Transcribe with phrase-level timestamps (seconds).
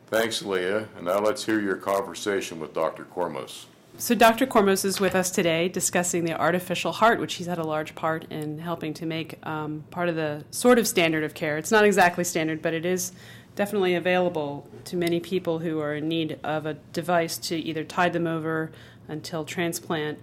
[0.08, 0.90] Thanks, Leah.
[0.98, 3.05] And now let's hear your conversation with Dr.
[3.05, 3.68] Kormos.
[3.98, 4.48] So, Dr.
[4.48, 8.26] Kormos is with us today discussing the artificial heart, which he's had a large part
[8.32, 11.58] in helping to make um, part of the sort of standard of care.
[11.58, 13.12] It's not exactly standard, but it is
[13.56, 18.14] definitely available to many people who are in need of a device to either tide
[18.14, 18.72] them over
[19.08, 20.18] until transplant.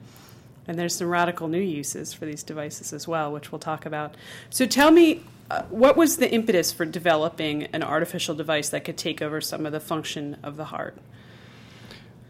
[0.67, 4.17] And there's some radical new uses for these devices as well, which we'll talk about.
[4.51, 8.99] So, tell me, uh, what was the impetus for developing an artificial device that could
[8.99, 10.99] take over some of the function of the heart?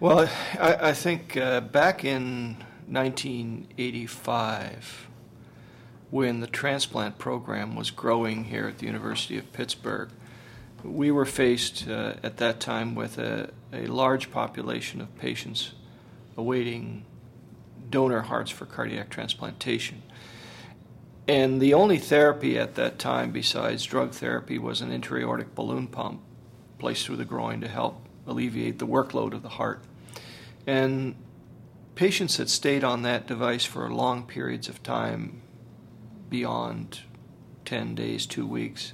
[0.01, 5.09] Well, I, I think uh, back in 1985,
[6.11, 10.11] when the transplant program was growing here at the University of Pittsburgh,
[10.85, 15.73] we were faced uh, at that time with a, a large population of patients
[16.37, 17.05] awaiting
[17.91, 20.05] donor hearts for cardiac transplantation.
[21.27, 26.21] And the only therapy at that time, besides drug therapy, was an intra-aortic balloon pump
[26.79, 29.83] placed through the groin to help alleviate the workload of the heart.
[30.69, 31.15] And
[31.95, 35.41] patients that stayed on that device for long periods of time,
[36.29, 37.01] beyond
[37.65, 38.93] 10 days, two weeks,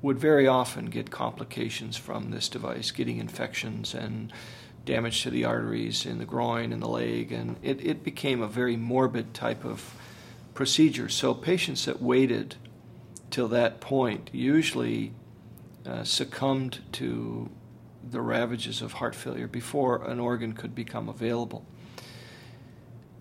[0.00, 4.32] would very often get complications from this device, getting infections and
[4.86, 8.48] damage to the arteries in the groin and the leg, and it, it became a
[8.48, 9.94] very morbid type of
[10.54, 11.10] procedure.
[11.10, 12.54] So patients that waited
[13.28, 15.12] till that point usually
[15.84, 17.50] uh, succumbed to
[18.10, 21.64] the ravages of heart failure before an organ could become available.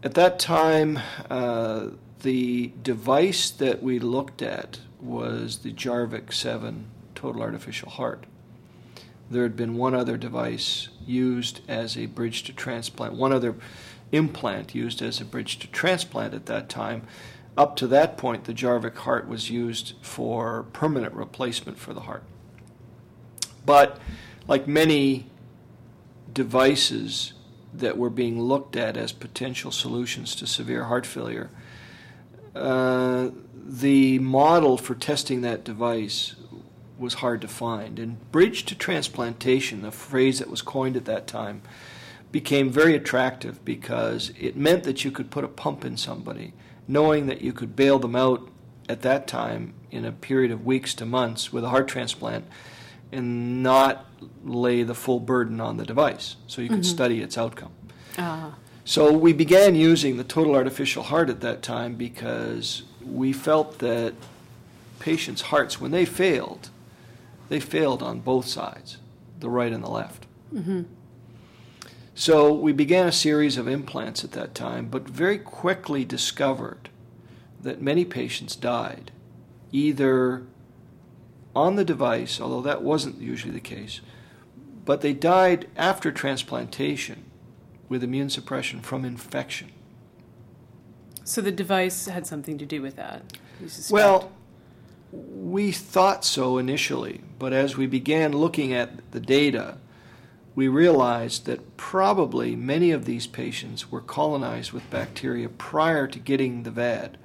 [0.03, 0.99] At that time,
[1.29, 1.89] uh,
[2.21, 8.25] the device that we looked at was the Jarvik 7 total artificial heart.
[9.29, 13.55] There had been one other device used as a bridge to transplant, one other
[14.11, 17.03] implant used as a bridge to transplant at that time.
[17.57, 22.23] Up to that point, the Jarvik heart was used for permanent replacement for the heart.
[23.65, 24.00] But
[24.48, 25.28] like many
[26.31, 27.34] devices
[27.74, 31.50] that were being looked at as potential solutions to severe heart failure,
[32.56, 36.36] uh, the model for testing that device
[36.98, 37.98] was hard to find.
[37.98, 41.62] And bridge to transplantation, a phrase that was coined at that time,
[42.31, 46.54] became very attractive because it meant that you could put a pump in somebody,
[46.88, 48.50] knowing that you could bail them out
[48.90, 52.46] at that time in a period of weeks to months with a heart transplant
[53.13, 54.06] and not
[54.44, 56.84] lay the full burden on the device so you could mm-hmm.
[56.84, 57.72] study its outcome.
[58.18, 58.51] Uh-huh.
[58.85, 64.13] So we began using the total artificial heart at that time because we felt that
[65.00, 66.69] patients' hearts, when they failed,
[67.50, 68.97] they failed on both sides,
[69.40, 70.25] the right and the left.
[70.53, 70.84] Mm-hmm.
[72.16, 76.90] So we began a series of implants at that time, but very quickly discovered
[77.62, 79.12] that many patients died
[79.72, 80.44] either
[81.56, 84.02] on the device, although that wasn't usually the case,
[84.86, 87.25] but they died after transplantation
[87.90, 89.72] with immune suppression from infection.
[91.24, 93.38] So the device had something to do with that?
[93.90, 94.31] Well,
[95.12, 99.77] we thought so initially, but as we began looking at the data,
[100.56, 106.63] we realized that probably many of these patients were colonized with bacteria prior to getting
[106.63, 107.18] the VAD,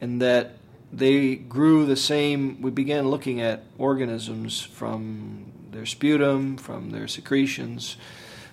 [0.00, 0.56] and that
[0.92, 2.60] they grew the same.
[2.60, 7.96] We began looking at organisms from their sputum, from their secretions,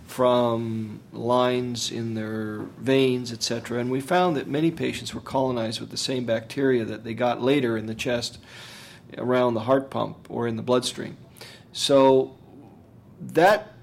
[0.08, 3.80] from lines in their veins, etc.
[3.80, 7.42] And we found that many patients were colonized with the same bacteria that they got
[7.42, 8.40] later in the chest,
[9.18, 11.18] around the heart pump, or in the bloodstream.
[11.74, 12.38] So
[13.20, 13.74] that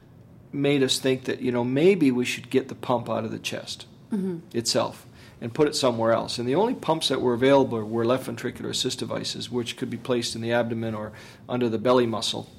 [0.52, 3.38] made us think that you know maybe we should get the pump out of the
[3.38, 4.38] chest mm-hmm.
[4.56, 5.05] itself
[5.40, 6.38] and put it somewhere else.
[6.38, 9.96] And the only pumps that were available were left ventricular assist devices, which could be
[9.96, 11.12] placed in the abdomen or
[11.48, 12.50] under the belly muscle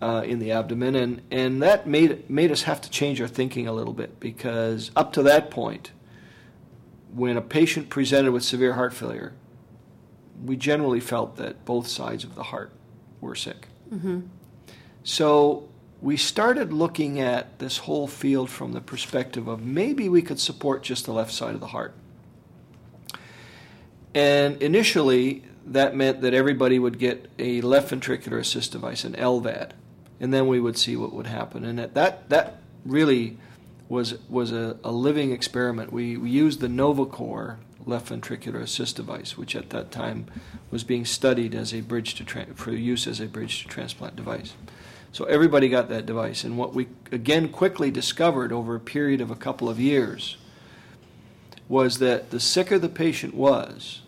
[0.00, 0.94] uh, in the abdomen.
[0.94, 4.90] And, and that made, made us have to change our thinking a little bit because
[4.96, 5.92] up to that point,
[7.12, 9.34] when a patient presented with severe heart failure,
[10.42, 12.72] we generally felt that both sides of the heart
[13.20, 13.66] were sick.
[15.02, 15.68] So
[16.02, 20.82] we started looking at this whole field from the perspective of maybe we could support
[20.82, 21.94] just the left side of the heart.
[24.14, 29.72] And initially, that meant that everybody would get a left ventricular assist device, an LVAD,
[30.18, 31.64] and then we would see what would happen.
[31.64, 33.36] And that that, that really
[33.88, 35.92] was was a, a living experiment.
[35.92, 40.26] We, we used the Novacor left ventricular assist device, which at that time
[40.70, 44.16] was being studied as a bridge to tra- for use as a bridge to transplant
[44.16, 44.54] device.
[45.12, 49.30] So everybody got that device, and what we again quickly discovered over a period of
[49.30, 50.36] a couple of years
[51.68, 54.02] was that the sicker the patient was,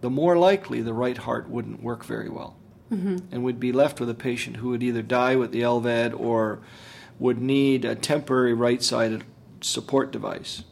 [0.00, 2.56] the more likely the right heart wouldn't work very well.
[2.92, 3.18] Mm-hmm.
[3.30, 6.58] And we'd be left with a patient who would either die with the LVAD or
[7.18, 9.24] would need a temporary right sided
[9.60, 10.64] support device.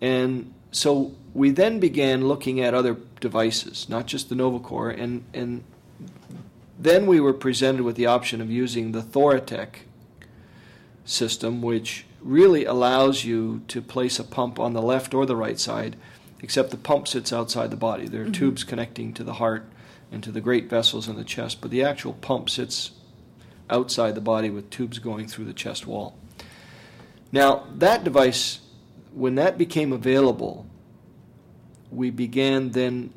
[0.00, 5.64] And so we then began looking at other devices, not just the Novacor, and, and
[6.80, 9.80] then we were presented with the option of using the Thoratec
[11.04, 15.58] system, which really allows you to place a pump on the left or the right
[15.58, 15.96] side,
[16.40, 18.08] except the pump sits outside the body.
[18.08, 18.32] There are mm-hmm.
[18.32, 19.66] tubes connecting to the heart
[20.10, 22.92] and to the great vessels in the chest, but the actual pump sits
[23.68, 26.16] outside the body with tubes going through the chest wall.
[27.30, 28.60] Now, that device,
[29.12, 30.66] when that became available,
[31.90, 33.12] we began then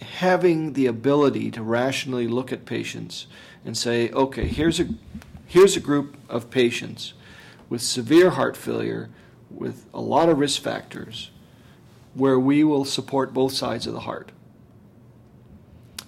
[0.00, 3.26] having the ability to rationally look at patients
[3.64, 4.88] and say, okay, here's a,
[5.46, 7.14] here's a group of patients
[7.68, 9.10] with severe heart failure
[9.50, 11.30] with a lot of risk factors
[12.14, 14.32] where we will support both sides of the heart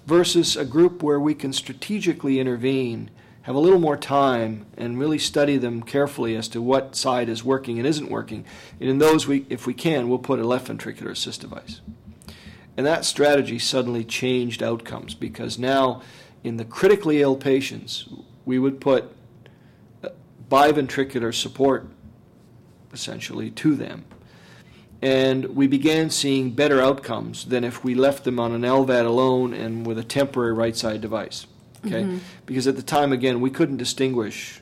[0.05, 3.09] versus a group where we can strategically intervene,
[3.43, 7.43] have a little more time, and really study them carefully as to what side is
[7.43, 8.43] working and isn't working.
[8.79, 11.81] And in those, we, if we can, we'll put a left ventricular assist device.
[12.81, 16.01] And that strategy suddenly changed outcomes because now,
[16.43, 18.09] in the critically ill patients,
[18.43, 19.15] we would put
[20.03, 20.09] uh,
[20.49, 21.87] biventricular support
[22.91, 24.05] essentially to them.
[24.99, 29.53] And we began seeing better outcomes than if we left them on an LVAD alone
[29.53, 31.45] and with a temporary right side device.
[31.85, 32.17] Okay?
[32.47, 34.59] Because at the time, again, we couldn't distinguish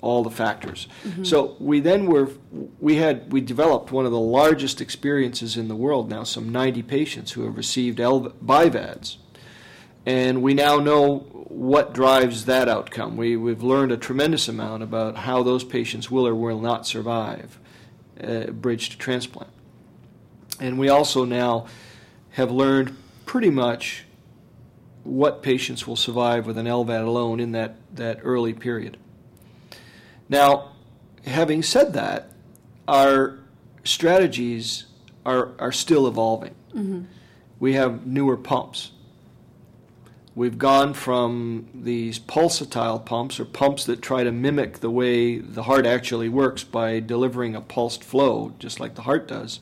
[0.00, 0.88] all the factors.
[1.22, 2.30] So we then were
[2.78, 6.82] we had we developed one of the largest experiences in the world now, some 90
[6.82, 9.16] patients who have received L- BIVADs.
[10.06, 11.18] And we now know
[11.48, 13.16] what drives that outcome.
[13.16, 17.58] We, we've learned a tremendous amount about how those patients will or will not survive
[18.22, 19.50] uh, bridge to transplant.
[20.58, 21.66] And we also now
[22.30, 22.96] have learned
[23.26, 24.04] pretty much
[25.04, 28.96] what patients will survive with an LVAD alone in that, that early period.
[30.30, 30.70] Now,
[31.26, 32.30] having said that,
[32.88, 33.40] our
[33.84, 34.86] strategies
[35.26, 36.54] are, are still evolving.
[36.72, 37.02] Mm-hmm.
[37.58, 38.92] We have newer pumps.
[40.36, 45.64] We've gone from these pulsatile pumps, or pumps that try to mimic the way the
[45.64, 49.58] heart actually works by delivering a pulsed flow, just like the heart does,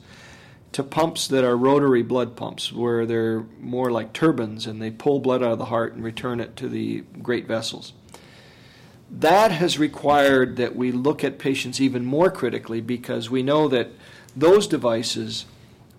[0.73, 5.19] to pumps that are rotary blood pumps, where they're more like turbines and they pull
[5.19, 7.93] blood out of the heart and return it to the great vessels.
[9.11, 13.91] That has required that we look at patients even more critically because we know that
[14.35, 15.45] those devices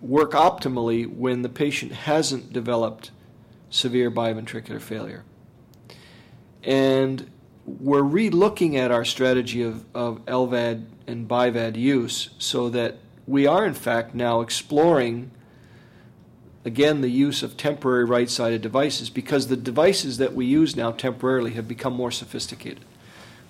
[0.01, 3.11] work optimally when the patient hasn't developed
[3.69, 5.25] severe biventricular failure.
[6.63, 7.31] And
[7.65, 13.65] we're re-looking at our strategy of, of LVAD and BIVAD use so that we are
[13.65, 15.31] in fact now exploring
[16.65, 21.53] again the use of temporary right-sided devices because the devices that we use now temporarily
[21.53, 22.85] have become more sophisticated.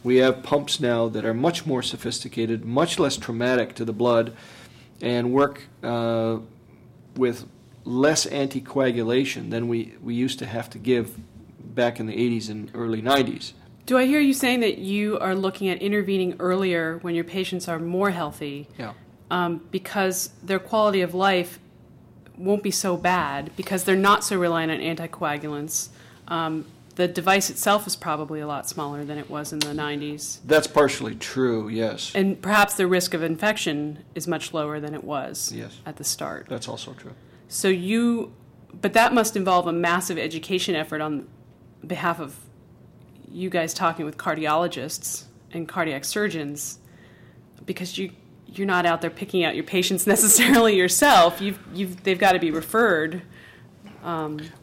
[0.03, 4.35] We have pumps now that are much more sophisticated, much less traumatic to the blood,
[5.03, 6.39] and work uh,
[7.17, 7.47] with
[7.85, 11.19] less anticoagulation than we, we used to have to give
[11.75, 13.53] back in the 80s and early 90s.
[13.87, 17.69] Do I hear you saying that you are looking at intervening earlier when your patients
[17.69, 18.93] are more healthy Yeah.
[19.31, 21.59] um, because their quality of life
[22.37, 25.89] won't be so bad because they're not so reliant on anticoagulants?
[26.29, 26.67] Um,
[26.97, 30.39] the device itself is probably a lot smaller than it was in the 90s.
[30.45, 32.13] That's partially true, yes.
[32.15, 35.79] And perhaps the risk of infection is much lower than it was Yes.
[35.87, 36.47] at the start.
[36.49, 37.13] That's also true.
[37.49, 38.33] So you,
[38.81, 41.27] but that must involve a massive education effort on
[41.87, 42.37] behalf of
[43.31, 46.79] you guys talking with cardiologists and cardiac surgeons,
[47.65, 48.11] because you
[48.53, 51.41] you're not out there picking out your patients necessarily yourself.
[51.41, 53.23] You've you've they've got to be referred.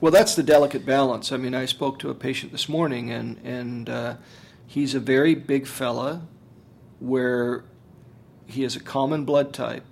[0.02, 1.32] Well, that's the delicate balance.
[1.32, 4.16] I mean, I spoke to a patient this morning, and and uh,
[4.66, 6.28] he's a very big fella,
[7.00, 7.64] where
[8.48, 9.84] he has a common blood type,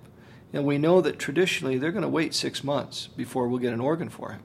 [0.52, 3.80] And we know that traditionally they're going to wait six months before we'll get an
[3.80, 4.42] organ for him.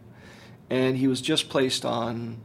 [0.70, 2.42] And he was just placed on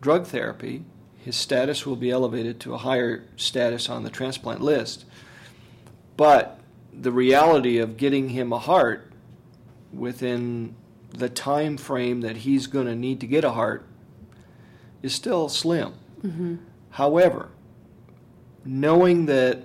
[0.00, 0.84] drug therapy.
[1.18, 5.04] His status will be elevated to a higher status on the transplant list.
[6.16, 6.60] But
[6.92, 9.12] the reality of getting him a heart
[9.92, 10.74] within
[11.14, 13.84] the time frame that he's going to need to get a heart
[15.02, 15.94] is still slim.
[16.22, 16.56] Mm-hmm.
[16.90, 17.48] However,
[18.64, 19.64] knowing that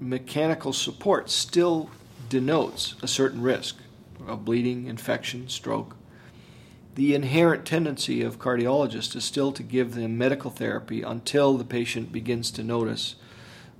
[0.00, 1.90] mechanical support still
[2.28, 3.76] denotes a certain risk
[4.26, 5.96] of bleeding, infection, stroke,
[6.94, 12.12] the inherent tendency of cardiologists is still to give them medical therapy until the patient
[12.12, 13.14] begins to notice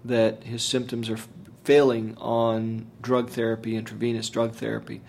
[0.04, 1.18] that his symptoms are
[1.64, 5.00] failing on drug therapy, intravenous drug therapy.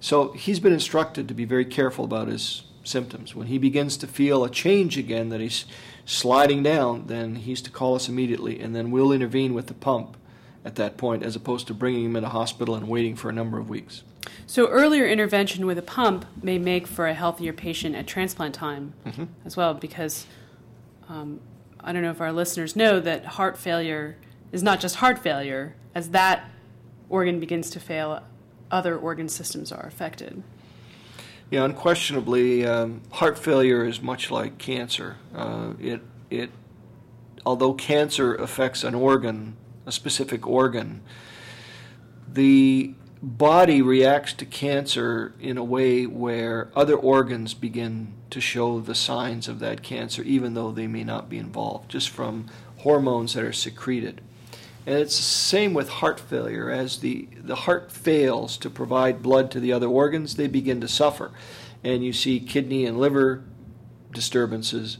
[0.00, 3.34] So he's been instructed to be very careful about his symptoms.
[3.34, 5.64] When he begins to feel a change again, that he's
[6.04, 10.16] sliding down, then he's to call us immediately, and then we'll intervene with the pump
[10.64, 13.32] at that point, as opposed to bringing him in a hospital and waiting for a
[13.32, 14.02] number of weeks.
[14.46, 18.94] So earlier intervention with a pump may make for a healthier patient at transplant time
[19.04, 19.24] mm-hmm.
[19.44, 20.26] as well, because
[21.08, 21.40] um,
[21.80, 24.16] I don't know if our listeners know that heart failure
[24.52, 25.74] is not just heart failure.
[25.94, 26.50] As that
[27.08, 28.22] organ begins to fail,
[28.70, 30.42] other organ systems are affected.
[31.50, 35.16] Yeah, unquestionably, um, heart failure is much like cancer.
[35.34, 36.50] Uh, it it
[37.46, 39.56] although cancer affects an organ,
[39.86, 41.00] a specific organ,
[42.30, 48.94] the body reacts to cancer in a way where other organs begin to show the
[48.94, 52.46] signs of that cancer, even though they may not be involved, just from
[52.78, 54.20] hormones that are secreted.
[54.88, 56.70] And it's the same with heart failure.
[56.70, 60.88] As the, the heart fails to provide blood to the other organs, they begin to
[60.88, 61.30] suffer.
[61.84, 63.44] And you see kidney and liver
[64.14, 64.96] disturbances,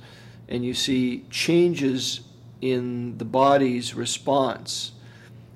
[0.47, 2.21] and you see changes
[2.61, 4.93] in the body's response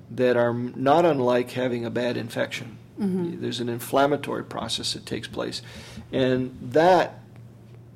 [0.09, 2.79] that are not unlike having a bad infection.
[2.99, 3.39] Mm-hmm.
[3.39, 5.61] There's an inflammatory process that takes place.
[6.11, 7.19] And that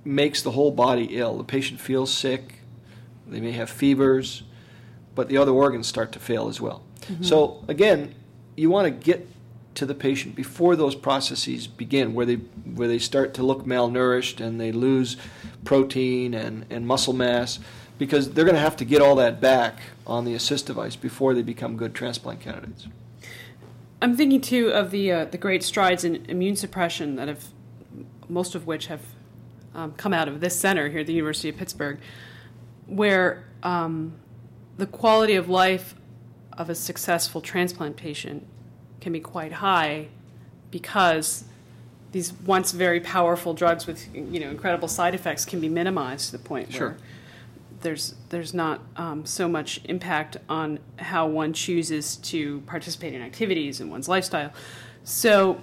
[0.06, 1.36] makes the whole body ill.
[1.36, 2.60] The patient feels sick,
[3.26, 4.44] they may have fevers,
[5.18, 6.84] but the other organs start to fail as well.
[7.02, 7.24] Mm-hmm.
[7.24, 8.16] So again,
[8.56, 9.28] you want to get
[9.76, 12.36] to the patient before those processes begin, where they
[12.78, 15.18] where they start to look malnourished and they lose
[15.66, 17.60] protein and, and muscle mass,
[18.00, 21.34] because they're going to have to get all that back on the assist device before
[21.34, 22.88] they become good transplant candidates.
[24.02, 27.44] I'm thinking too of the uh, the great strides in immune suppression that have
[28.30, 29.02] most of which have
[29.74, 32.00] um, come out of this center here at the University of Pittsburgh,
[32.86, 34.14] where um,
[34.78, 35.96] the quality of life
[36.54, 38.46] of a successful transplant patient
[39.02, 40.08] can be quite high
[40.72, 41.44] because
[42.12, 46.32] these once very powerful drugs with you know incredible side effects can be minimized to
[46.38, 46.90] the point sure.
[46.90, 46.98] where
[47.82, 53.80] there's there's not um, so much impact on how one chooses to participate in activities
[53.80, 54.52] and one's lifestyle.
[55.04, 55.62] So,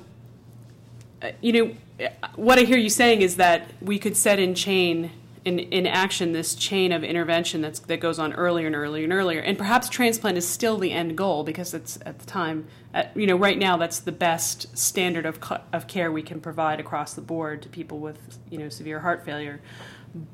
[1.23, 5.11] uh, you know, what I hear you saying is that we could set in chain
[5.45, 9.13] in, in action this chain of intervention that's, that goes on earlier and earlier and
[9.13, 9.41] earlier.
[9.41, 13.27] And perhaps transplant is still the end goal because it's at the time, at, you
[13.27, 15.39] know, right now that's the best standard of,
[15.73, 19.25] of care we can provide across the board to people with, you know, severe heart
[19.25, 19.61] failure.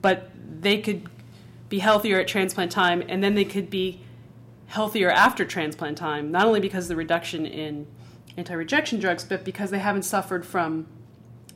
[0.01, 1.09] But they could
[1.69, 4.03] be healthier at transplant time and then they could be
[4.67, 7.89] healthier after transplant time, not only because of the reduction in
[8.37, 10.87] anti rejection drugs, but because they haven't suffered from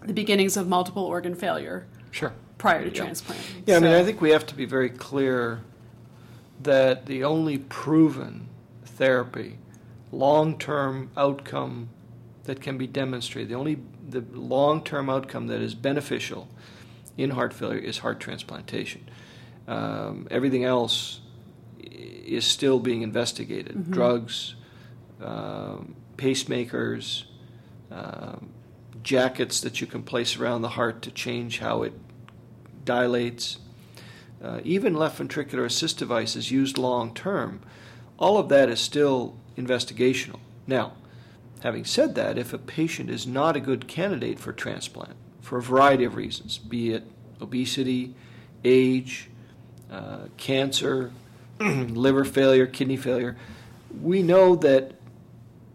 [0.03, 1.87] the beginnings of multiple organ failure.
[2.11, 2.33] Sure
[2.65, 2.95] prior to yeah.
[2.95, 3.41] transplant.
[3.67, 3.77] Yeah, so.
[3.77, 5.61] I mean, I think we have to be very clear
[6.63, 8.49] that the only proven
[8.87, 9.59] therapy,
[10.11, 11.91] long term outcome
[12.45, 16.49] that can be demonstrated, the only the long term outcome that is beneficial
[17.19, 19.11] in heart failure is heart transplantation.
[19.69, 21.21] Um, everything else
[21.81, 23.75] is still being investigated.
[23.77, 23.93] Mm-hmm.
[23.93, 24.55] Drugs,
[25.21, 27.25] um, pacemakers,
[27.91, 28.49] um,
[29.03, 31.93] jackets that you can place around the heart to change how it
[32.85, 33.59] dilates,
[34.43, 37.61] uh, even left ventricular assist devices used long term,
[38.19, 40.39] all of that is still investigational.
[40.67, 40.93] Now,
[41.63, 45.63] having said that, if a patient is not a good candidate for transplant for a
[45.63, 47.05] variety of reasons, be it
[47.41, 48.15] obesity,
[48.65, 49.31] age,
[49.91, 51.13] uh, cancer,
[51.61, 53.37] liver failure, kidney failure,
[54.01, 54.93] we know that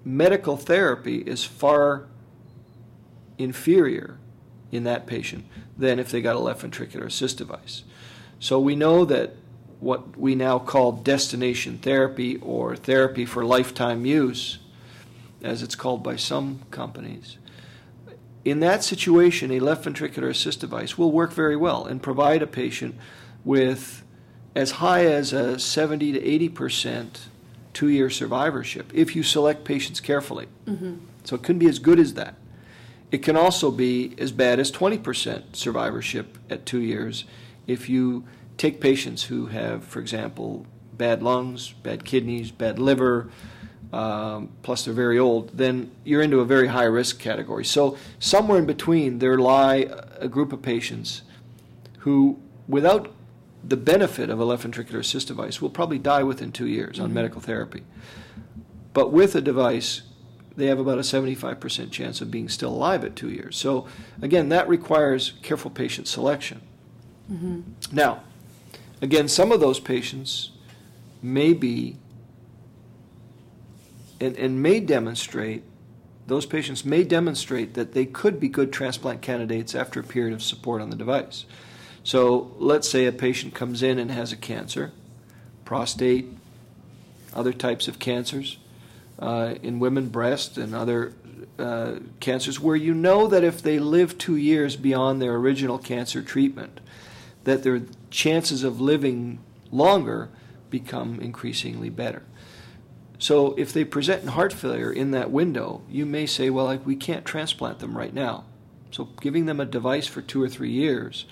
[0.04, 2.08] medical therapy is far
[3.38, 4.18] inferior
[4.72, 5.46] in that patient
[5.78, 7.84] than if they got a left ventricular assist device.
[8.40, 9.36] So we know that
[9.80, 14.60] what we now call destination therapy or therapy for lifetime use,
[15.42, 17.38] as it's called by some companies,
[18.46, 22.48] in that situation, a left ventricular assist device will work very well and provide a
[22.48, 22.96] patient
[23.44, 24.04] with
[24.56, 27.28] as high as a 70 to 80 percent
[27.74, 30.48] two year survivorship if you select patients carefully.
[30.66, 30.96] Mm-hmm.
[31.24, 32.36] So it can be as good as that.
[33.12, 37.26] It can also be as bad as 20% survivorship at two years
[37.66, 38.26] if you
[38.58, 43.30] take patients who have, for example, bad lungs, bad kidneys, bad liver,
[43.94, 47.66] um, plus they're very old, then you're into a very high risk category.
[47.66, 49.88] So, somewhere in between, there lie
[50.18, 51.24] a group of patients
[52.00, 53.12] who, without
[53.64, 57.06] the benefit of a left ventricular assist device, will probably die within two years mm-hmm.
[57.06, 57.84] on medical therapy.
[58.94, 60.02] But with a device,
[60.56, 63.56] they have about a 75% chance of being still alive at two years.
[63.56, 63.88] So,
[64.22, 66.62] again, that requires careful patient selection.
[67.32, 67.62] Mm-hmm.
[67.92, 68.22] Now,
[69.02, 70.52] again, some of those patients
[71.22, 71.98] may be
[74.20, 75.64] and, and may demonstrate,
[76.28, 80.44] those patients may demonstrate that they could be good transplant candidates after a period of
[80.44, 81.46] support on the device.
[82.04, 84.92] So let's say a patient comes in and has a cancer,
[85.66, 86.28] prostate,
[87.34, 88.58] other types of cancers,
[89.20, 91.14] uh, in women, breast, and other
[91.58, 96.22] uh, cancers, where you know that if they live two years beyond their original cancer
[96.22, 96.80] treatment,
[97.44, 99.40] that their chances of living
[99.72, 100.30] longer
[100.70, 102.24] become increasingly better.
[103.18, 106.86] So if they present in heart failure in that window, you may say, well, like,
[106.86, 108.46] we can't transplant them right now.
[108.92, 111.26] So giving them a device for two or three years,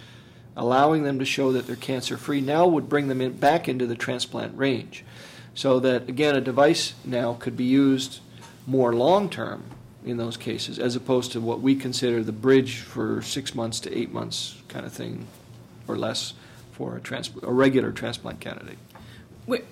[0.56, 3.88] allowing them to show that they're cancer free, now would bring them in, back into
[3.88, 5.06] the transplant range.
[5.58, 8.20] So that, again, a device now could be used
[8.68, 9.64] more long term
[10.06, 13.98] in those cases, as opposed to what we consider the bridge for six months to
[13.98, 15.26] eight months kind of thing
[15.88, 16.36] or less
[16.74, 18.78] for a, trans- a regular transplant candidate.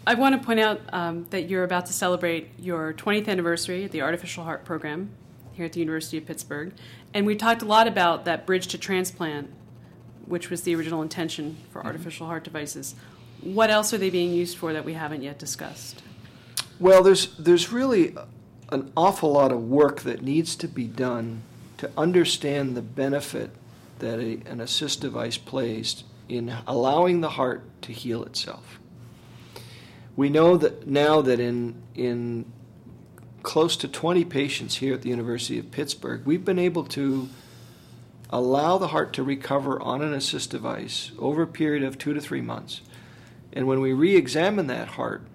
[0.08, 3.92] I want to point out um, that you're about to celebrate your 20th anniversary at
[3.92, 5.12] the Artificial Heart Program
[5.52, 6.74] here at the University of Pittsburgh.
[7.14, 9.54] And we talked a lot about that bridge to transplant,
[10.26, 11.90] which was the original intention for mm-hmm.
[11.90, 12.96] artificial heart devices.
[13.46, 16.02] What else are they being used for that we haven't yet discussed?
[16.80, 18.16] Well, there's, there's really
[18.70, 21.44] an awful lot of work that needs to be done
[21.78, 23.52] to understand the benefit
[24.00, 28.80] that a, an assist device plays in allowing the heart to heal itself.
[30.16, 32.52] We know that now that in in
[33.44, 37.30] close to 20 patients here at the University of Pittsburgh, we've been able to
[38.32, 42.20] allow the heart to recover on an assist device over a period of two to
[42.20, 42.82] three months.
[43.56, 45.26] And when we re examine that heart,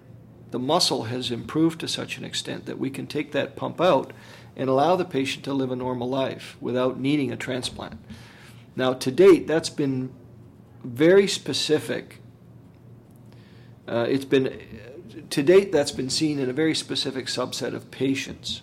[0.51, 4.13] the muscle has improved to such an extent that we can take that pump out
[4.55, 7.97] and allow the patient to live a normal life without needing a transplant.
[8.75, 10.13] Now, to date, that's been
[10.83, 12.21] very specific
[13.91, 14.61] uh, it's been,
[15.29, 18.61] to date, that's been seen in a very specific subset of patients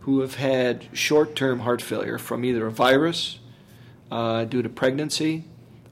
[0.00, 3.40] who have had short term heart failure from either a virus
[4.10, 5.44] uh, due to pregnancy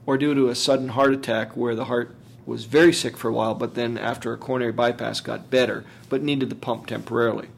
[0.07, 2.15] or due to a sudden heart attack where the heart
[2.47, 6.23] was very sick for a while, but then after a coronary bypass got better, but
[6.23, 7.49] needed the pump temporarily.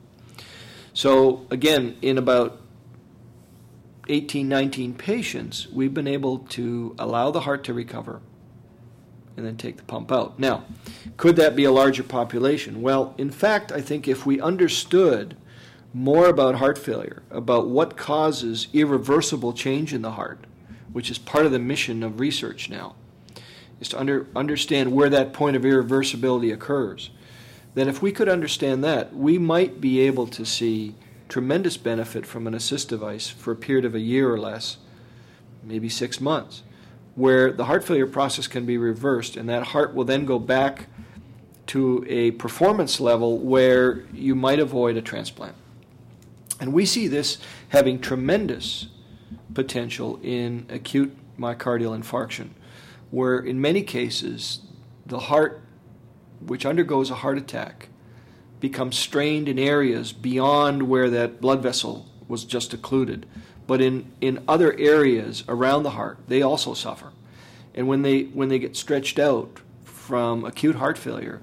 [0.93, 2.59] So, again, in about
[4.07, 8.21] 18, 19 patients, we've been able to allow the heart to recover
[9.37, 10.39] and then take the pump out.
[10.39, 10.65] Now,
[11.15, 12.81] could that be a larger population?
[12.81, 15.37] Well, in fact, I think if we understood
[15.93, 20.45] more about heart failure, about what causes irreversible change in the heart,
[20.91, 22.95] which is part of the mission of research now,
[23.79, 27.09] is to under, understand where that point of irreversibility occurs.
[27.75, 30.95] Then, if we could understand that, we might be able to see
[31.27, 34.77] tremendous benefit from an assist device for a period of a year or less,
[35.63, 36.63] maybe six months
[37.19, 40.87] where the heart failure process can be reversed, and that heart will then go back
[41.67, 45.53] to a performance level where you might avoid a transplant.
[46.61, 47.37] And we see this
[47.69, 48.87] having tremendous
[49.53, 52.51] potential in acute myocardial infarction,
[53.11, 54.61] where in many cases
[55.05, 55.61] the heart,
[56.45, 57.89] which undergoes a heart attack,
[58.59, 63.25] becomes strained in areas beyond where that blood vessel was just occluded
[63.69, 67.11] but in, in other areas around the heart, they also suffer.
[67.75, 71.39] And when they, when they get stretched out from acute heart failure,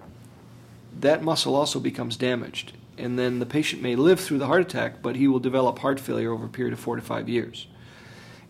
[0.98, 2.72] that muscle also becomes damaged.
[2.98, 6.00] And then the patient may live through the heart attack, but he will develop heart
[6.00, 7.68] failure over a period of four to five years.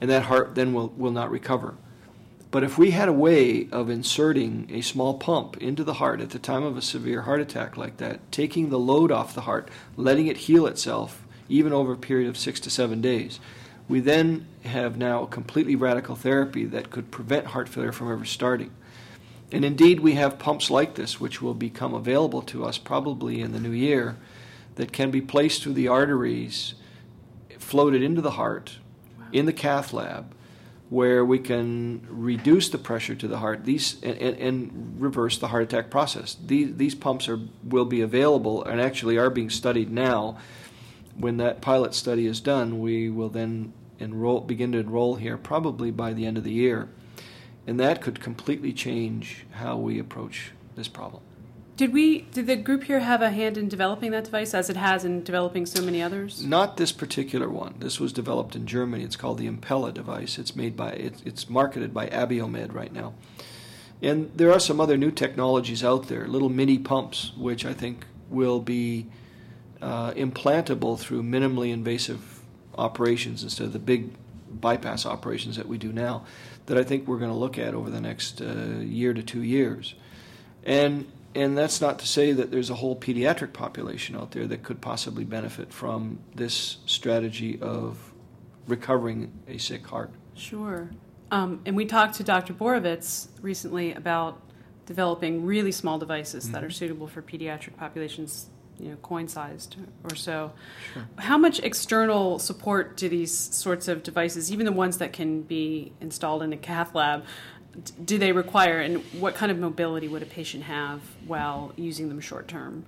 [0.00, 1.74] And that heart then will, will not recover.
[2.56, 6.30] But if we had a way of inserting a small pump into the heart at
[6.30, 9.68] the time of a severe heart attack like that, taking the load off the heart,
[9.94, 13.40] letting it heal itself, even over a period of six to seven days,
[13.90, 18.24] we then have now a completely radical therapy that could prevent heart failure from ever
[18.24, 18.70] starting.
[19.52, 23.52] And indeed, we have pumps like this, which will become available to us probably in
[23.52, 24.16] the new year,
[24.76, 26.72] that can be placed through the arteries,
[27.58, 28.78] floated into the heart,
[29.30, 30.32] in the cath lab,
[30.88, 35.48] where we can reduce the pressure to the heart these and, and, and, reverse the
[35.48, 36.36] heart attack process.
[36.46, 40.38] These, these pumps are, will be available and actually are being studied now
[41.18, 45.90] when that pilot study is done, we will then enroll, begin to enroll here probably
[45.90, 46.88] by the end of the year.
[47.66, 51.22] And that could completely change how we approach this problem.
[51.76, 52.22] Did we?
[52.22, 55.22] Did the group here have a hand in developing that device, as it has in
[55.22, 56.42] developing so many others?
[56.42, 57.74] Not this particular one.
[57.80, 59.04] This was developed in Germany.
[59.04, 60.38] It's called the Impella device.
[60.38, 63.12] It's made by it, it's marketed by Abiomed right now.
[64.00, 68.06] And there are some other new technologies out there, little mini pumps, which I think
[68.30, 69.06] will be
[69.82, 72.40] uh, implantable through minimally invasive
[72.76, 74.12] operations instead of the big
[74.50, 76.24] bypass operations that we do now.
[76.66, 79.42] That I think we're going to look at over the next uh, year to two
[79.42, 79.94] years.
[80.64, 84.62] And and that's not to say that there's a whole pediatric population out there that
[84.62, 88.14] could possibly benefit from this strategy of
[88.66, 90.10] recovering a sick heart.
[90.34, 90.88] Sure.
[91.30, 92.54] Um, and we talked to Dr.
[92.54, 94.40] Borovetz recently about
[94.86, 96.54] developing really small devices mm-hmm.
[96.54, 98.46] that are suitable for pediatric populations,
[98.78, 100.52] you know, coin-sized or so.
[100.94, 101.06] Sure.
[101.18, 105.92] How much external support do these sorts of devices, even the ones that can be
[106.00, 107.24] installed in a cath lab,
[108.04, 112.20] do they require, and what kind of mobility would a patient have while using them
[112.20, 112.86] short term?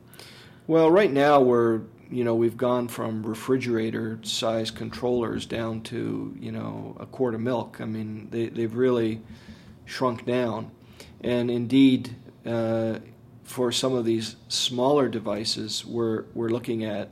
[0.67, 6.53] Well, right now we're you know we've gone from refrigerator size controllers down to you
[6.53, 7.81] know a quart of milk.
[7.81, 9.23] I mean they they've really
[9.85, 10.71] shrunk down,
[11.21, 12.17] and indeed.
[12.47, 12.99] Uh,
[13.49, 17.11] for some of these smaller devices, we're we're looking at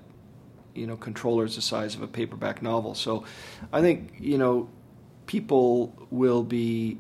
[0.75, 2.95] you know controllers the size of a paperback novel.
[2.95, 3.25] So,
[3.73, 4.69] I think you know
[5.27, 6.99] people will be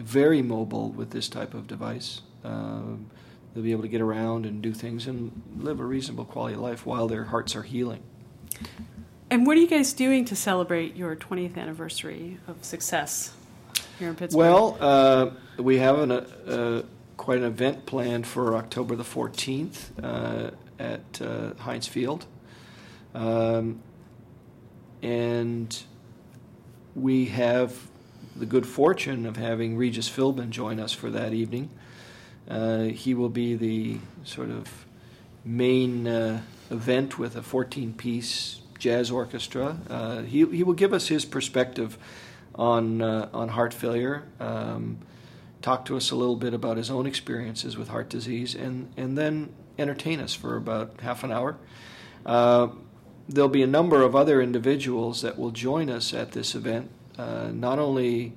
[0.00, 2.22] very mobile with this type of device.
[2.44, 3.06] Um,
[3.54, 6.60] they'll be able to get around and do things and live a reasonable quality of
[6.60, 8.02] life while their hearts are healing.
[9.30, 13.32] And what are you guys doing to celebrate your 20th anniversary of success
[13.98, 14.38] here in Pittsburgh?
[14.38, 16.82] Well, uh, we have an, uh,
[17.16, 22.26] quite an event planned for October the 14th uh, at uh, Heinz Field.
[23.14, 23.82] Um,
[25.02, 25.82] and
[26.94, 27.76] we have
[28.36, 31.70] the good fortune of having Regis Philbin join us for that evening.
[32.48, 34.84] Uh, he will be the sort of
[35.44, 39.78] main uh, event with a 14 piece jazz orchestra.
[39.88, 41.98] Uh, he, he will give us his perspective
[42.54, 44.98] on, uh, on heart failure, um,
[45.62, 49.16] talk to us a little bit about his own experiences with heart disease, and, and
[49.16, 51.56] then entertain us for about half an hour.
[52.26, 52.68] Uh,
[53.28, 57.48] there'll be a number of other individuals that will join us at this event uh,
[57.52, 58.32] not only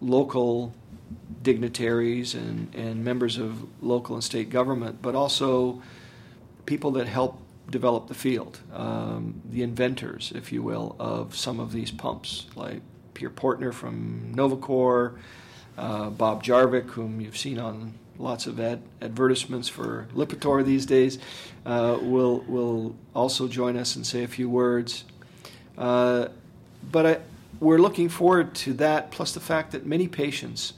[0.00, 0.72] local
[1.42, 5.82] dignitaries and, and members of local and state government, but also
[6.66, 7.38] people that help
[7.70, 12.80] develop the field, um, the inventors, if you will, of some of these pumps, like
[13.14, 15.18] Pierre Portner from Novacor,
[15.78, 21.18] uh, Bob Jarvik, whom you've seen on lots of ad- advertisements for Lipitor these days,
[21.64, 25.04] uh, will will also join us and say a few words.
[25.78, 26.28] Uh,
[26.90, 27.18] but I,
[27.60, 30.74] we're looking forward to that, plus the fact that many patients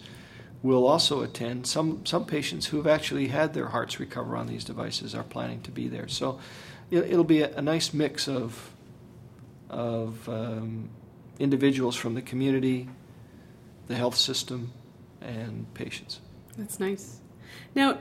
[0.62, 1.66] will also attend.
[1.66, 5.60] Some, some patients who have actually had their hearts recover on these devices are planning
[5.62, 6.08] to be there.
[6.08, 6.40] So
[6.90, 8.70] it, will be a, a, nice mix of,
[9.68, 10.88] of um,
[11.38, 12.88] individuals from the community,
[13.88, 14.72] the health system,
[15.20, 16.20] and patients.
[16.56, 17.18] That's nice.
[17.74, 17.98] Now,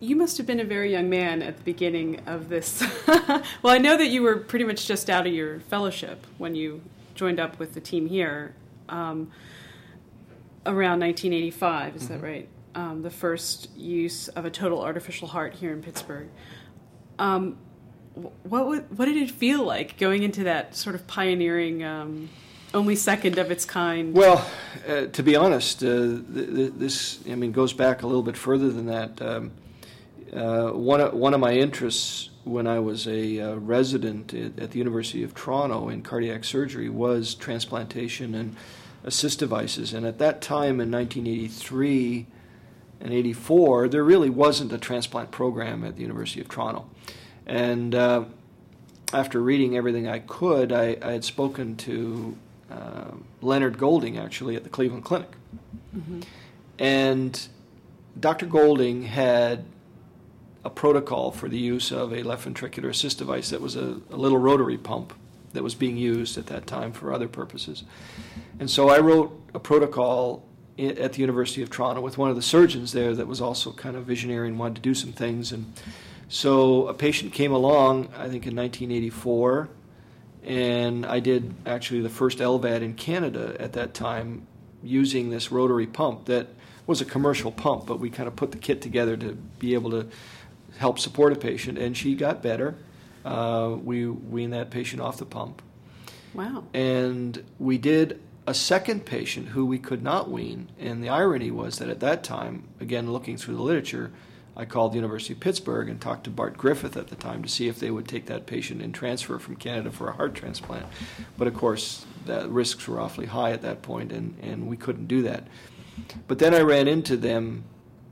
[0.00, 2.82] you must have been a very young man at the beginning of this.
[3.06, 6.82] well, I know that you were pretty much just out of your fellowship when you
[7.18, 8.54] joined up with the team here
[8.88, 9.30] um,
[10.64, 11.96] around 1985.
[11.96, 12.12] Is mm-hmm.
[12.14, 12.48] that right?
[12.74, 16.28] Um, the first use of a total artificial heart here in Pittsburgh.
[17.18, 17.58] Um,
[18.14, 22.30] what what did it feel like going into that sort of pioneering, um,
[22.72, 24.14] only second of its kind?
[24.14, 24.48] Well,
[24.86, 28.36] uh, to be honest, uh, th- th- this I mean goes back a little bit
[28.36, 29.20] further than that.
[29.22, 29.52] Um,
[30.32, 34.70] uh, one of, one of my interests when I was a uh, resident at, at,
[34.72, 38.56] the University of Toronto in cardiac surgery was transplantation and
[39.04, 39.92] assist devices.
[39.92, 42.26] And at that time in 1983
[43.00, 46.88] and 84, there really wasn't a transplant program at the University of Toronto.
[47.46, 48.24] And uh,
[49.12, 52.36] after reading everything I could, I, I had spoken to
[52.70, 55.30] uh, Leonard Golding actually at the Cleveland Clinic.
[55.96, 56.20] Mm-hmm.
[56.78, 57.48] And
[58.18, 58.46] Dr.
[58.46, 59.64] Golding had
[60.64, 64.16] a protocol for the use of a left ventricular assist device that was a, a
[64.16, 65.12] little rotary pump
[65.52, 67.84] that was being used at that time for other purposes.
[68.58, 70.44] And so I wrote a protocol
[70.78, 73.96] at the University of Toronto with one of the surgeons there that was also kind
[73.96, 75.50] of visionary and wanted to do some things.
[75.52, 75.72] And
[76.28, 79.68] so a patient came along, I think in 1984,
[80.44, 84.46] and I did actually the first LVAD in Canada at that time
[84.82, 86.48] using this rotary pump that
[86.86, 89.90] was a commercial pump, but we kind of put the kit together to be able
[89.90, 90.06] to
[90.78, 92.76] help support a patient, and she got better.
[93.24, 95.60] Uh, we weaned that patient off the pump.
[96.34, 96.64] Wow.
[96.72, 100.70] And we did a second patient who we could not wean.
[100.78, 104.10] And the irony was that at that time, again, looking through the literature,
[104.56, 107.48] I called the University of Pittsburgh and talked to Bart Griffith at the time to
[107.48, 110.86] see if they would take that patient and transfer from Canada for a heart transplant.
[111.36, 115.06] But of course, the risks were awfully high at that point, and, and we couldn't
[115.06, 115.46] do that.
[116.26, 117.64] But then I ran into them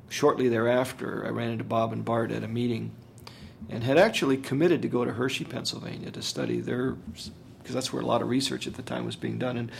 [0.09, 1.25] shortly thereafter.
[1.27, 2.93] I ran into Bob and Bart at a meeting
[3.69, 8.03] and had actually committed to go to Hershey, Pennsylvania to study their, because that's where
[8.03, 9.57] a lot of research at the time was being done.
[9.57, 9.71] And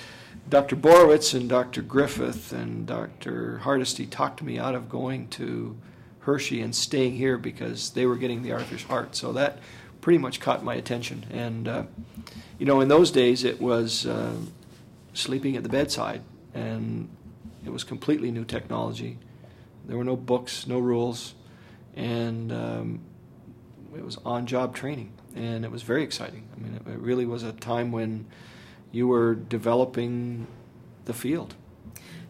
[0.49, 0.77] Dr.
[0.77, 1.83] Borovetz and Dr.
[1.83, 3.59] Griffith and Dr.
[3.59, 5.77] Hardesty talked me out of going to
[6.21, 9.15] Hershey and staying here because they were getting the artificial heart.
[9.15, 9.61] So that
[10.01, 11.25] pretty much caught my attention.
[11.31, 11.83] And, uh,
[12.59, 14.35] you know, in those days it was uh,
[15.15, 16.23] sleeping at the bedside,
[16.55, 17.09] and
[17.65, 19.19] it was completely new technology.
[19.87, 21.35] There were no books, no rules,
[21.95, 23.01] and um,
[23.97, 25.13] it was on job training.
[25.35, 26.49] And it was very exciting.
[26.57, 28.27] I mean, it, it really was a time when
[28.91, 30.47] you were developing
[31.05, 31.55] the field.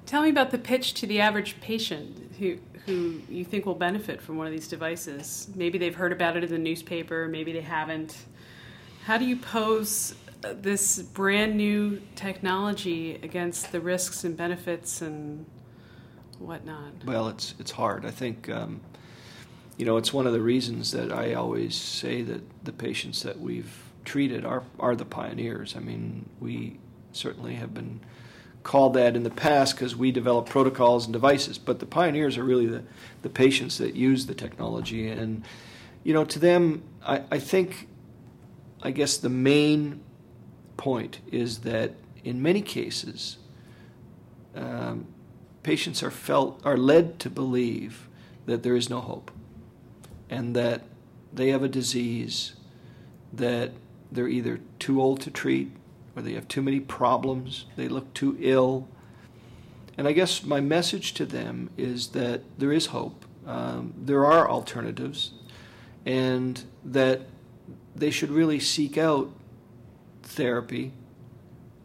[0.07, 4.23] Tell me about the pitch to the average patient who who you think will benefit
[4.23, 5.49] from one of these devices.
[5.57, 8.17] Maybe they've heard about it in the newspaper, maybe they haven't.
[9.05, 10.15] How do you pose
[10.45, 15.47] uh, this brand new technology against the risks and benefits and
[16.39, 17.05] whatnot?
[17.05, 18.05] Well, it's it's hard.
[18.05, 18.81] I think um,
[19.77, 23.41] you know it's one of the reasons that I always say that the patients that
[23.41, 25.75] we've treated are are the pioneers.
[25.77, 26.79] I mean, we
[27.13, 28.01] certainly have been
[28.67, 32.43] called that in the past because we develop protocols and devices, but the pioneers are
[32.43, 32.83] really the,
[33.23, 35.09] the patients that use the technology.
[35.09, 35.45] And,
[36.03, 37.87] you know, to them, I, I think,
[38.83, 40.01] I guess the main
[40.77, 41.93] point is that
[42.25, 43.39] in many cases,
[44.57, 45.07] um,
[45.67, 48.07] patients are felt are led to believe
[48.47, 49.33] that there is no hope,
[50.31, 50.83] and that
[51.33, 52.53] they have a disease
[53.33, 53.73] that
[54.13, 55.73] they're either too old to treat
[56.15, 58.87] or they have too many problems, they look too ill.
[59.99, 64.49] And I guess my message to them is that there is hope, um, there are
[64.49, 65.33] alternatives,
[66.05, 67.23] and that
[67.97, 69.33] they should really seek out
[70.23, 70.93] therapy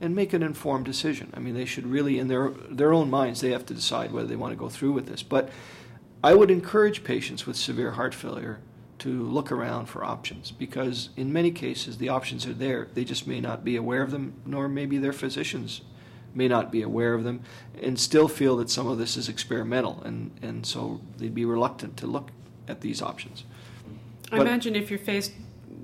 [0.01, 1.31] and make an informed decision.
[1.35, 4.27] I mean, they should really, in their their own minds, they have to decide whether
[4.27, 5.23] they want to go through with this.
[5.23, 5.49] But
[6.23, 8.59] I would encourage patients with severe heart failure
[8.99, 12.87] to look around for options because in many cases the options are there.
[12.93, 15.81] They just may not be aware of them, nor maybe their physicians
[16.35, 17.41] may not be aware of them
[17.81, 21.97] and still feel that some of this is experimental and, and so they'd be reluctant
[21.97, 22.29] to look
[22.67, 23.43] at these options.
[24.31, 25.33] I but, imagine if you're faced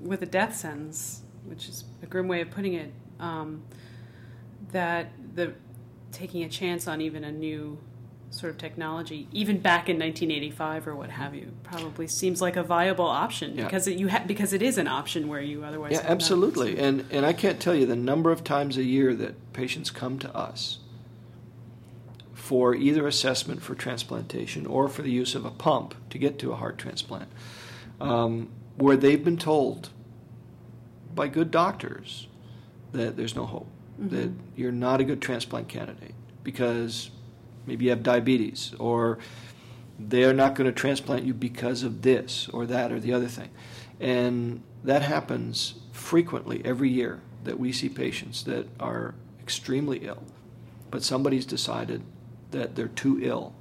[0.00, 3.62] with a death sentence, which is a grim way of putting it, um,
[4.72, 5.54] that the
[6.12, 7.78] taking a chance on even a new
[8.30, 12.62] sort of technology, even back in 1985 or what have you, probably seems like a
[12.62, 13.64] viable option yeah.
[13.64, 16.78] because it, you ha- because it is an option where you otherwise yeah absolutely.
[16.78, 20.18] And and I can't tell you the number of times a year that patients come
[20.20, 20.78] to us
[22.48, 26.50] for either assessment for transplantation or for the use of a pump to get to
[26.50, 27.28] a heart transplant,
[28.00, 29.90] um, where they've been told
[31.14, 32.26] by good doctors
[32.92, 34.08] that there's no hope, mm-hmm.
[34.08, 37.10] that you're not a good transplant candidate because
[37.68, 39.18] Maybe you have diabetes, or
[39.98, 43.50] they're not going to transplant you because of this or that or the other thing.
[44.00, 50.22] And that happens frequently every year that we see patients that are extremely ill,
[50.90, 52.02] but somebody's decided
[52.52, 53.52] that they're too ill.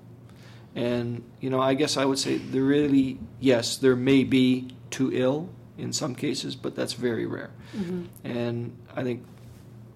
[0.73, 5.11] And, you know, I guess I would say there really, yes, there may be too
[5.13, 7.51] ill in some cases, but that's very rare.
[7.75, 8.05] Mm-hmm.
[8.23, 9.25] And I think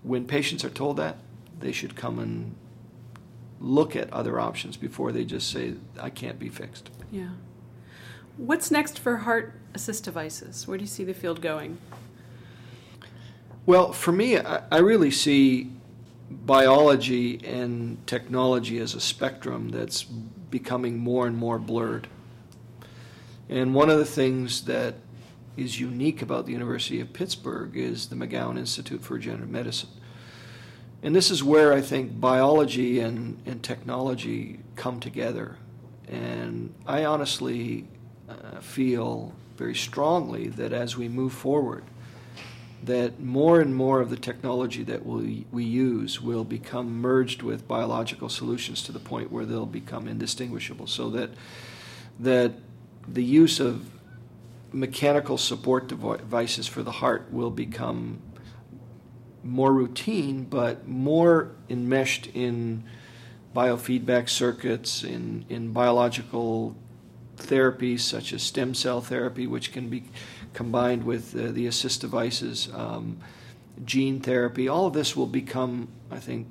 [0.04, 1.18] when patients are told that,
[1.60, 2.56] they should come and
[3.60, 6.90] look at other options before they just say, I can't be fixed.
[7.12, 7.30] Yeah.
[8.38, 10.68] What's next for heart assist devices?
[10.68, 11.78] Where do you see the field going?
[13.66, 15.72] Well, for me, I, I really see
[16.30, 22.08] biology and technology as a spectrum that's becoming more and more blurred.
[23.50, 24.96] And one of the things that
[25.58, 29.90] is unique about the University of Pittsburgh is the McGowan Institute for Regenerative Medicine.
[31.04, 35.58] And this is where I think biology and, and technology come together.
[36.08, 37.88] And I honestly
[38.30, 41.84] uh, feel very strongly that as we move forward,
[42.84, 47.68] that more and more of the technology that we, we use will become merged with
[47.68, 50.88] biological solutions to the point where they'll become indistinguishable.
[50.88, 51.30] So that,
[52.20, 52.54] that
[53.08, 53.86] the use of
[54.72, 58.22] mechanical support devices for the heart will become
[59.44, 62.84] more routine, but more enmeshed in
[63.56, 66.76] biofeedback circuits, in, in biological
[67.38, 70.04] therapies such as stem cell therapy, which can be
[70.54, 73.18] combined with uh, the assist devices, um,
[73.84, 74.68] gene therapy.
[74.68, 76.48] All of this will become, I think,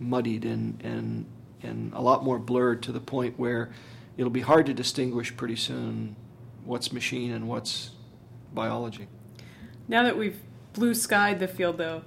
[0.00, 1.26] muddied and, and,
[1.62, 3.70] and a lot more blurred to the point where
[4.16, 6.16] it'll be hard to distinguish pretty soon
[6.66, 7.90] what's machine and what's
[8.52, 9.08] biology.
[9.88, 10.40] Now that we've
[10.72, 12.02] blue skied the field, though,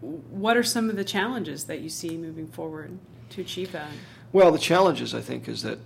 [0.00, 2.98] what are some of the challenges that you see moving forward
[3.30, 3.90] to achieve that?
[4.32, 5.78] Well, the challenges, I think, is that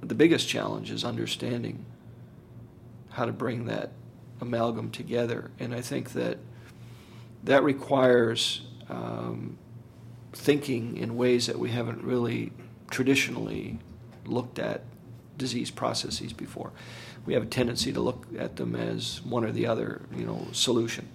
[0.00, 1.84] the biggest challenge is understanding
[3.10, 3.90] how to bring that
[4.40, 5.50] amalgam together.
[5.58, 6.38] And I think that
[7.44, 9.58] that requires um,
[10.32, 12.52] thinking in ways that we haven't really
[12.90, 13.78] traditionally
[14.26, 14.84] looked at
[15.40, 16.70] disease processes before.
[17.26, 20.46] We have a tendency to look at them as one or the other, you know,
[20.52, 21.08] solution.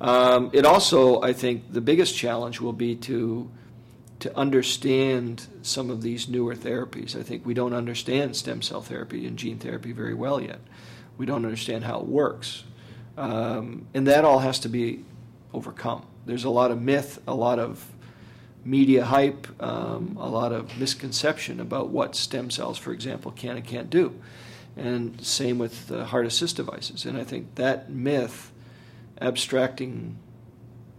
[0.00, 3.50] Um, it also, I think, the biggest challenge will be to
[4.20, 7.18] to understand some of these newer therapies.
[7.18, 10.60] I think we don't understand stem cell therapy and gene therapy very well yet.
[11.18, 12.62] We don't understand how it works,
[13.16, 15.04] um, and that all has to be
[15.52, 16.06] overcome.
[16.24, 17.84] There's a lot of myth, a lot of
[18.64, 23.66] media hype, um, a lot of misconception about what stem cells, for example, can and
[23.66, 24.14] can't do.
[24.76, 27.04] And same with the heart assist devices.
[27.04, 28.52] And I think that myth,
[29.20, 30.18] abstracting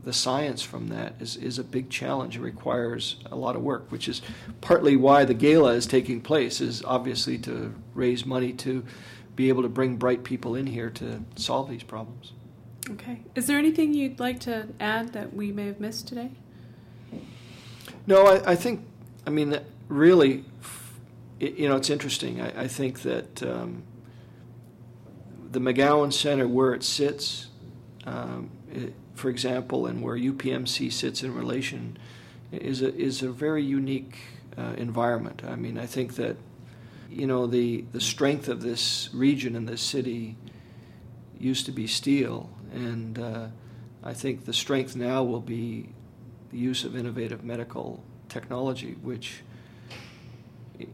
[0.03, 2.35] the science from that, is, is a big challenge.
[2.35, 4.21] It requires a lot of work, which is
[4.61, 8.83] partly why the gala is taking place, is obviously to raise money to
[9.35, 12.33] be able to bring bright people in here to solve these problems.
[12.89, 13.21] Okay.
[13.33, 16.31] Is there anything you'd like to add that we may have missed today?
[18.05, 18.85] No, I, I think,
[19.25, 20.43] I mean, really,
[21.39, 22.41] it, you know, it's interesting.
[22.41, 23.83] I, I think that um,
[25.51, 27.47] the McGowan Center, where it sits,
[28.05, 31.97] um, it, for example, and where UPMC sits in relation,
[32.51, 34.17] is a, is a very unique
[34.57, 35.43] uh, environment.
[35.47, 36.35] I mean, I think that,
[37.09, 40.35] you know, the, the strength of this region and this city
[41.39, 43.47] used to be steel, and uh,
[44.03, 45.89] I think the strength now will be
[46.53, 49.41] the use of innovative medical technology, which,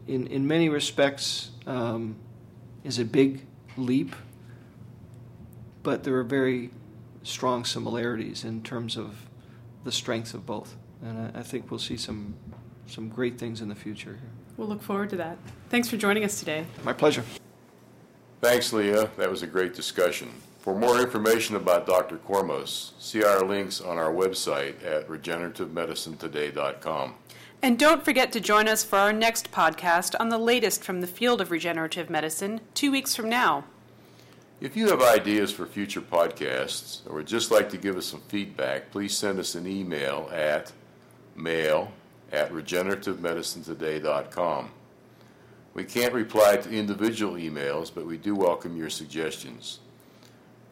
[0.08, 2.16] in, in many respects, um,
[2.82, 3.46] is a big
[3.76, 4.16] leap,
[5.82, 6.70] but there are very
[7.22, 9.26] strong similarities in terms of
[9.84, 10.76] the strengths of both.
[11.02, 12.34] And I, I think we'll see some,
[12.86, 14.30] some great things in the future here.
[14.56, 15.36] We'll look forward to that.
[15.68, 16.64] Thanks for joining us today.
[16.84, 17.24] My pleasure.
[18.40, 19.10] Thanks, Leah.
[19.18, 20.30] That was a great discussion.
[20.60, 22.18] For more information about Dr.
[22.18, 27.14] Kormos, see our links on our website at regenerativemedicinetoday.com.
[27.62, 31.06] And don't forget to join us for our next podcast on the latest from the
[31.06, 33.64] field of regenerative medicine two weeks from now.
[34.60, 38.20] If you have ideas for future podcasts or would just like to give us some
[38.28, 40.72] feedback, please send us an email at
[41.34, 41.90] mail
[42.32, 44.70] at regenerativemedicinetoday.com.
[45.72, 49.78] We can't reply to individual emails, but we do welcome your suggestions.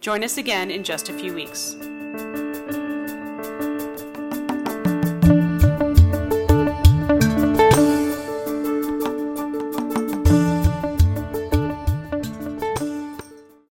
[0.00, 1.74] Join us again in just a few weeks.